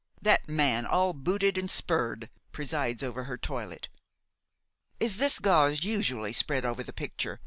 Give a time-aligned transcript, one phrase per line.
[0.19, 3.87] That man, all booted and spurred, presides over her toilet.
[4.99, 7.39] Is this gauze usually spread over the picture?"